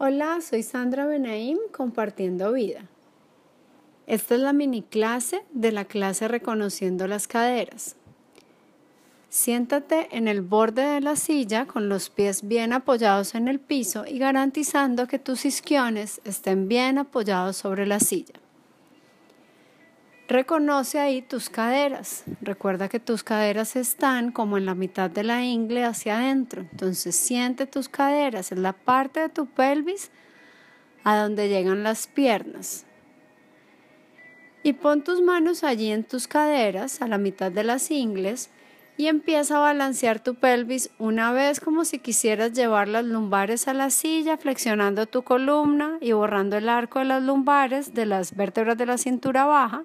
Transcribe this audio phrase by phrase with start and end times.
[0.00, 2.82] Hola, soy Sandra Benaim compartiendo vida.
[4.06, 7.96] Esta es la mini clase de la clase Reconociendo las caderas.
[9.28, 14.04] Siéntate en el borde de la silla con los pies bien apoyados en el piso
[14.06, 18.34] y garantizando que tus isquiones estén bien apoyados sobre la silla.
[20.28, 22.24] Reconoce ahí tus caderas.
[22.42, 26.66] Recuerda que tus caderas están como en la mitad de la ingle hacia adentro.
[26.70, 30.10] Entonces siente tus caderas, es la parte de tu pelvis
[31.02, 32.84] a donde llegan las piernas.
[34.62, 38.50] Y pon tus manos allí en tus caderas, a la mitad de las ingles,
[38.98, 43.72] y empieza a balancear tu pelvis una vez como si quisieras llevar las lumbares a
[43.72, 48.76] la silla, flexionando tu columna y borrando el arco de las lumbares de las vértebras
[48.76, 49.84] de la cintura baja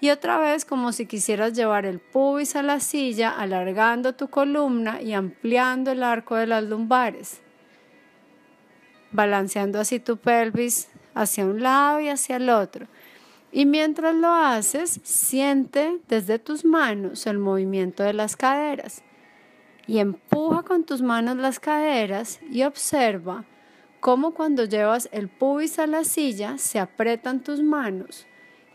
[0.00, 5.02] y otra vez como si quisieras llevar el pubis a la silla, alargando tu columna
[5.02, 7.40] y ampliando el arco de las lumbares,
[9.10, 12.86] balanceando así tu pelvis hacia un lado y hacia el otro.
[13.50, 19.02] Y mientras lo haces, siente desde tus manos el movimiento de las caderas.
[19.86, 23.46] Y empuja con tus manos las caderas y observa
[24.00, 28.26] cómo cuando llevas el pubis a la silla se apretan tus manos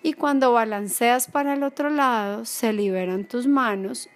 [0.04, 4.10] y cuando balanceas para el otro lado se liberan tus manos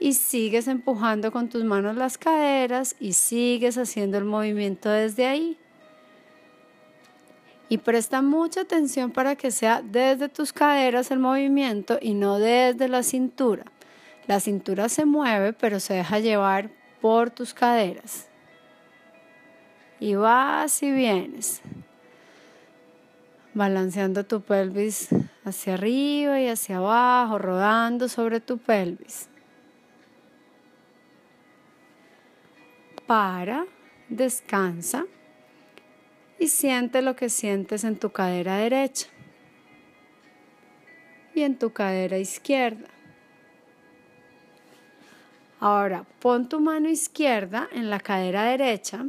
[0.00, 5.56] y sigues empujando con tus manos las caderas y sigues haciendo el movimiento desde ahí.
[7.68, 12.88] Y presta mucha atención para que sea desde tus caderas el movimiento y no desde
[12.88, 13.64] la cintura.
[14.26, 18.28] La cintura se mueve pero se deja llevar por tus caderas.
[20.00, 21.62] Y vas y vienes
[23.58, 25.08] balanceando tu pelvis
[25.44, 29.28] hacia arriba y hacia abajo, rodando sobre tu pelvis.
[33.06, 33.66] Para,
[34.08, 35.06] descansa
[36.38, 39.08] y siente lo que sientes en tu cadera derecha
[41.34, 42.88] y en tu cadera izquierda.
[45.58, 49.06] Ahora pon tu mano izquierda en la cadera derecha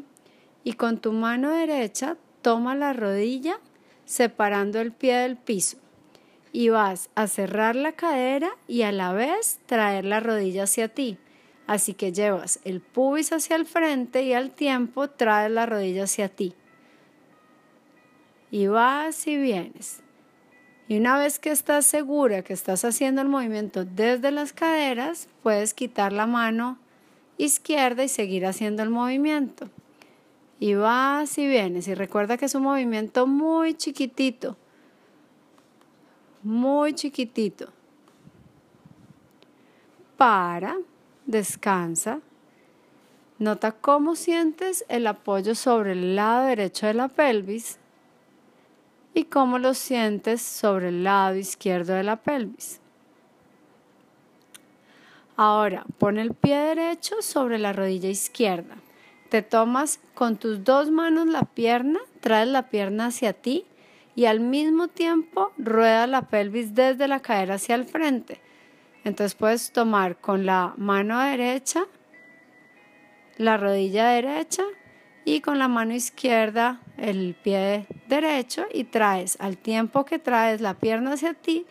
[0.63, 3.59] y con tu mano derecha toma la rodilla
[4.09, 5.77] separando el pie del piso
[6.51, 11.19] y vas a cerrar la cadera y a la vez traer la rodilla hacia ti.
[11.67, 16.27] Así que llevas el pubis hacia el frente y al tiempo traes la rodilla hacia
[16.27, 16.55] ti.
[18.49, 20.01] Y vas y vienes.
[20.87, 25.75] Y una vez que estás segura que estás haciendo el movimiento desde las caderas, puedes
[25.75, 26.79] quitar la mano
[27.37, 29.69] izquierda y seguir haciendo el movimiento
[30.59, 31.87] y vas y vienes.
[31.87, 34.57] Y recuerda que es un movimiento muy chiquitito,
[36.43, 37.71] muy chiquitito.
[40.17, 40.77] Para,
[41.25, 42.19] descansa.
[43.37, 47.79] Nota cómo sientes el apoyo sobre el lado derecho de la pelvis
[49.13, 52.81] y cómo lo sientes sobre el lado izquierdo de la pelvis.
[55.37, 58.75] Ahora, pon el pie derecho sobre la rodilla izquierda.
[59.29, 63.65] Te tomas con tus dos manos la pierna, traes la pierna hacia ti
[64.15, 68.41] y al mismo tiempo rueda la pelvis desde la cadera hacia el frente.
[69.03, 71.85] Entonces puedes tomar con la mano derecha
[73.39, 74.63] la rodilla derecha
[75.23, 80.73] y con la mano izquierda el pie derecho y traes al tiempo que traes la
[80.73, 81.65] pierna hacia ti,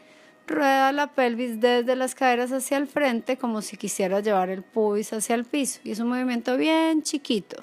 [0.48, 5.12] Rueda la pelvis desde las caderas hacia el frente como si quisieras llevar el pubis
[5.12, 5.81] hacia el piso.
[5.84, 7.62] Y es un movimiento bien chiquito.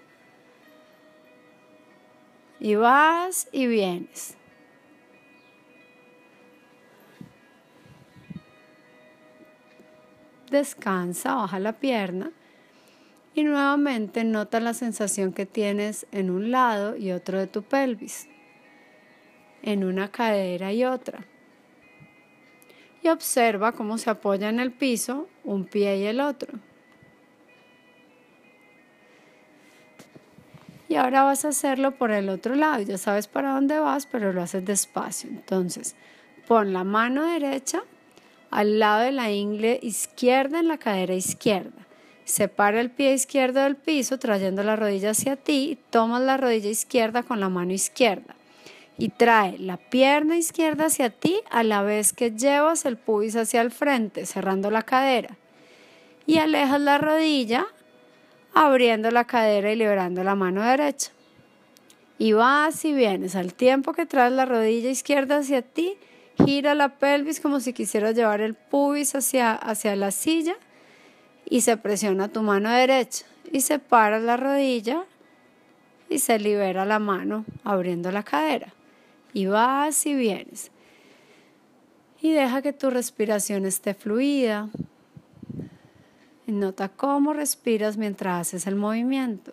[2.59, 4.37] Y vas y vienes.
[10.51, 12.31] Descansa, baja la pierna
[13.33, 18.27] y nuevamente nota la sensación que tienes en un lado y otro de tu pelvis,
[19.63, 21.25] en una cadera y otra
[23.05, 26.57] y observa cómo se apoya en el piso un pie y el otro.
[30.89, 32.81] Y ahora vas a hacerlo por el otro lado.
[32.81, 35.29] Ya sabes para dónde vas, pero lo haces despacio.
[35.29, 35.95] Entonces,
[36.47, 37.83] pon la mano derecha
[38.49, 41.85] al lado de la ingle izquierda en la cadera izquierda.
[42.23, 46.69] Separa el pie izquierdo del piso trayendo la rodilla hacia ti y tomas la rodilla
[46.71, 48.35] izquierda con la mano izquierda
[48.97, 53.61] y trae la pierna izquierda hacia ti a la vez que llevas el pubis hacia
[53.61, 55.37] el frente, cerrando la cadera.
[56.25, 57.67] Y alejas la rodilla,
[58.53, 61.11] abriendo la cadera y liberando la mano derecha.
[62.17, 65.97] Y vas y vienes al tiempo que traes la rodilla izquierda hacia ti,
[66.45, 70.55] gira la pelvis como si quisieras llevar el pubis hacia, hacia la silla
[71.45, 75.05] y se presiona tu mano derecha y separas la rodilla
[76.09, 78.73] y se libera la mano abriendo la cadera.
[79.35, 80.71] Y vas y vienes.
[82.21, 84.69] Y deja que tu respiración esté fluida.
[86.47, 89.51] Y nota cómo respiras mientras haces el movimiento.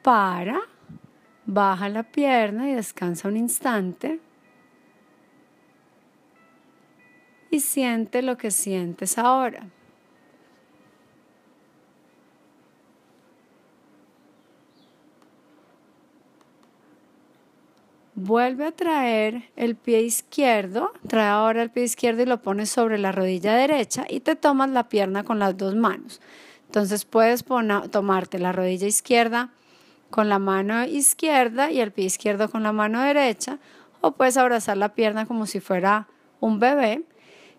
[0.00, 0.62] Para,
[1.44, 4.18] baja la pierna y descansa un instante.
[7.50, 9.66] Y siente lo que sientes ahora.
[18.24, 22.96] Vuelve a traer el pie izquierdo, trae ahora el pie izquierdo y lo pones sobre
[22.96, 26.20] la rodilla derecha y te tomas la pierna con las dos manos.
[26.66, 27.44] Entonces puedes
[27.90, 29.50] tomarte la rodilla izquierda
[30.10, 33.58] con la mano izquierda y el pie izquierdo con la mano derecha
[34.00, 36.06] o puedes abrazar la pierna como si fuera
[36.38, 37.02] un bebé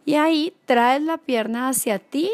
[0.05, 2.31] y ahí traes la pierna hacia ti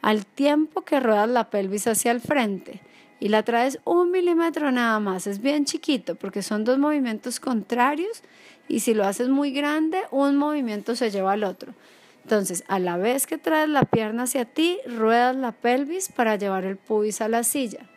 [0.00, 2.85] al tiempo que ruedas la pelvis hacia el frente
[3.18, 5.26] y la traes un milímetro nada más.
[5.26, 8.22] Es bien chiquito porque son dos movimientos contrarios
[8.68, 11.74] y si lo haces muy grande, un movimiento se lleva al otro.
[12.22, 16.64] Entonces, a la vez que traes la pierna hacia ti, ruedas la pelvis para llevar
[16.64, 17.88] el pubis a la silla.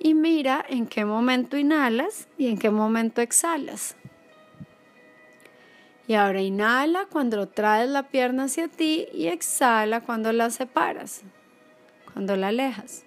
[0.00, 3.96] Y mira en qué momento inhalas y en qué momento exhalas.
[6.08, 11.22] Y ahora inhala cuando traes la pierna hacia ti y exhala cuando la separas
[12.18, 13.04] cuando la alejas.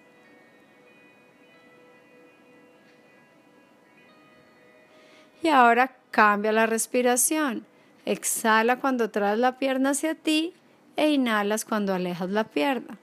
[5.43, 7.65] Y ahora cambia la respiración.
[8.05, 10.53] Exhala cuando traes la pierna hacia ti
[10.95, 12.99] e inhalas cuando alejas la pierna.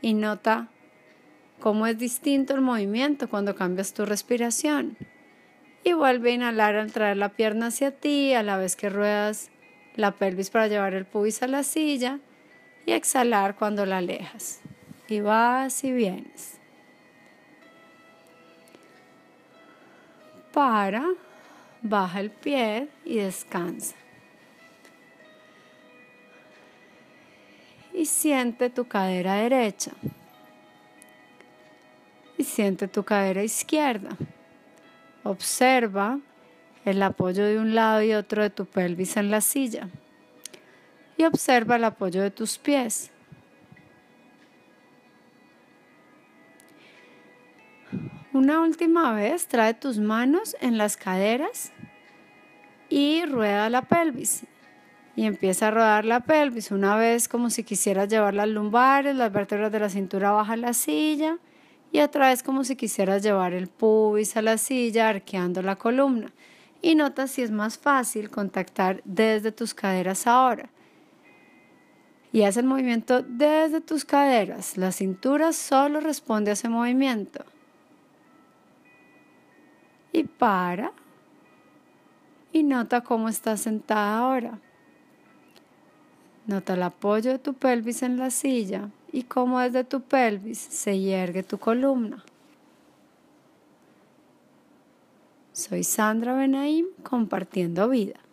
[0.00, 0.68] Y nota
[1.60, 4.96] cómo es distinto el movimiento cuando cambias tu respiración.
[5.84, 9.50] Y vuelve a inhalar al traer la pierna hacia ti a la vez que ruedas
[9.96, 12.20] la pelvis para llevar el pubis a la silla
[12.86, 14.60] y exhalar cuando la alejas.
[15.08, 16.58] Y vas y vienes.
[20.52, 21.04] Para,
[21.82, 23.94] baja el pie y descansa.
[27.92, 29.92] Y siente tu cadera derecha.
[32.38, 34.10] Y siente tu cadera izquierda.
[35.24, 36.20] Observa
[36.84, 39.88] el apoyo de un lado y otro de tu pelvis en la silla
[41.16, 43.10] y observa el apoyo de tus pies.
[48.32, 51.72] Una última vez trae tus manos en las caderas
[52.90, 54.44] y rueda la pelvis.
[55.14, 59.32] Y empieza a rodar la pelvis una vez como si quisieras llevar las lumbares, las
[59.32, 61.38] vértebras de la cintura baja la silla
[61.90, 66.30] y otra vez como si quisieras llevar el pubis a la silla arqueando la columna.
[66.82, 70.68] Y nota si es más fácil contactar desde tus caderas ahora
[72.36, 74.76] y haz el movimiento desde tus caderas.
[74.76, 77.42] La cintura solo responde a ese movimiento.
[80.12, 80.92] Y para.
[82.52, 84.58] Y nota cómo estás sentada ahora.
[86.46, 91.00] Nota el apoyo de tu pelvis en la silla y cómo desde tu pelvis se
[91.00, 92.22] yergue tu columna.
[95.54, 98.25] Soy Sandra Benaim compartiendo vida.